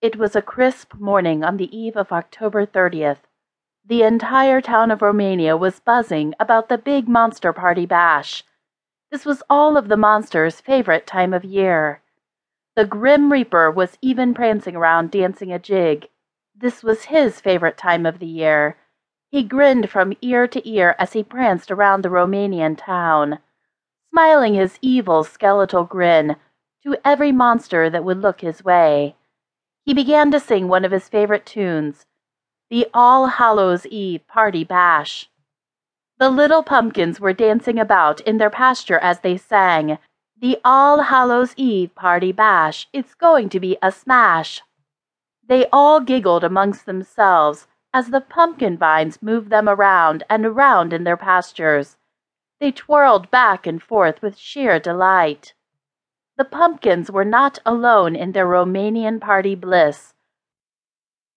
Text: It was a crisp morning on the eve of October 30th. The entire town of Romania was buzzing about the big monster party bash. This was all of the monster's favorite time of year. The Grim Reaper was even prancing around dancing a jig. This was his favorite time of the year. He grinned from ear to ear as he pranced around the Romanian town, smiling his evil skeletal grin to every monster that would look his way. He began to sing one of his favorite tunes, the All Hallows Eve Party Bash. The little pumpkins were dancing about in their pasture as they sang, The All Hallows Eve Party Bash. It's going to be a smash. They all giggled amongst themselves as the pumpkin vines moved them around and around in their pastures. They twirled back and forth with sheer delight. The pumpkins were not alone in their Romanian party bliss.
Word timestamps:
It 0.00 0.14
was 0.16 0.36
a 0.36 0.42
crisp 0.42 0.94
morning 0.94 1.42
on 1.42 1.56
the 1.56 1.76
eve 1.76 1.96
of 1.96 2.12
October 2.12 2.64
30th. 2.64 3.18
The 3.84 4.04
entire 4.04 4.60
town 4.60 4.92
of 4.92 5.02
Romania 5.02 5.56
was 5.56 5.80
buzzing 5.80 6.34
about 6.38 6.68
the 6.68 6.78
big 6.78 7.08
monster 7.08 7.52
party 7.52 7.84
bash. 7.84 8.44
This 9.10 9.26
was 9.26 9.42
all 9.50 9.76
of 9.76 9.88
the 9.88 9.96
monster's 9.96 10.60
favorite 10.60 11.04
time 11.04 11.34
of 11.34 11.44
year. 11.44 12.00
The 12.76 12.84
Grim 12.84 13.32
Reaper 13.32 13.72
was 13.72 13.98
even 14.00 14.34
prancing 14.34 14.76
around 14.76 15.10
dancing 15.10 15.52
a 15.52 15.58
jig. 15.58 16.08
This 16.54 16.84
was 16.84 17.06
his 17.06 17.40
favorite 17.40 17.76
time 17.76 18.06
of 18.06 18.20
the 18.20 18.26
year. 18.26 18.76
He 19.32 19.42
grinned 19.42 19.90
from 19.90 20.16
ear 20.22 20.46
to 20.46 20.68
ear 20.68 20.94
as 21.00 21.14
he 21.14 21.24
pranced 21.24 21.72
around 21.72 22.04
the 22.04 22.08
Romanian 22.08 22.78
town, 22.78 23.40
smiling 24.10 24.54
his 24.54 24.78
evil 24.80 25.24
skeletal 25.24 25.82
grin 25.82 26.36
to 26.84 26.96
every 27.04 27.32
monster 27.32 27.90
that 27.90 28.04
would 28.04 28.22
look 28.22 28.42
his 28.42 28.62
way. 28.62 29.16
He 29.88 29.94
began 29.94 30.30
to 30.32 30.38
sing 30.38 30.68
one 30.68 30.84
of 30.84 30.92
his 30.92 31.08
favorite 31.08 31.46
tunes, 31.46 32.04
the 32.68 32.88
All 32.92 33.24
Hallows 33.24 33.86
Eve 33.86 34.20
Party 34.26 34.62
Bash. 34.62 35.30
The 36.18 36.28
little 36.28 36.62
pumpkins 36.62 37.20
were 37.20 37.32
dancing 37.32 37.78
about 37.78 38.20
in 38.20 38.36
their 38.36 38.50
pasture 38.50 38.98
as 38.98 39.20
they 39.20 39.38
sang, 39.38 39.96
The 40.38 40.58
All 40.62 41.04
Hallows 41.04 41.54
Eve 41.56 41.94
Party 41.94 42.32
Bash. 42.32 42.86
It's 42.92 43.14
going 43.14 43.48
to 43.48 43.58
be 43.58 43.78
a 43.80 43.90
smash. 43.90 44.60
They 45.48 45.64
all 45.72 46.00
giggled 46.00 46.44
amongst 46.44 46.84
themselves 46.84 47.66
as 47.94 48.10
the 48.10 48.20
pumpkin 48.20 48.76
vines 48.76 49.22
moved 49.22 49.48
them 49.48 49.70
around 49.70 50.22
and 50.28 50.44
around 50.44 50.92
in 50.92 51.04
their 51.04 51.16
pastures. 51.16 51.96
They 52.60 52.72
twirled 52.72 53.30
back 53.30 53.66
and 53.66 53.82
forth 53.82 54.20
with 54.20 54.36
sheer 54.36 54.78
delight. 54.78 55.54
The 56.38 56.44
pumpkins 56.44 57.10
were 57.10 57.24
not 57.24 57.58
alone 57.66 58.14
in 58.14 58.30
their 58.30 58.46
Romanian 58.46 59.20
party 59.20 59.56
bliss. 59.56 60.14